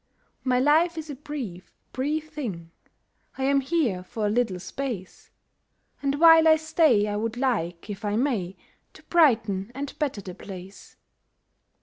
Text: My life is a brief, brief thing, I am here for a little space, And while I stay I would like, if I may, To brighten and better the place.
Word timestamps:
My 0.43 0.59
life 0.59 0.97
is 0.97 1.11
a 1.11 1.15
brief, 1.15 1.71
brief 1.93 2.31
thing, 2.33 2.71
I 3.37 3.43
am 3.43 3.61
here 3.61 4.01
for 4.01 4.25
a 4.25 4.31
little 4.31 4.59
space, 4.59 5.29
And 6.01 6.19
while 6.19 6.47
I 6.47 6.55
stay 6.55 7.07
I 7.07 7.15
would 7.15 7.37
like, 7.37 7.87
if 7.87 8.03
I 8.03 8.15
may, 8.15 8.57
To 8.93 9.03
brighten 9.03 9.71
and 9.75 9.93
better 9.99 10.19
the 10.21 10.33
place. 10.33 10.95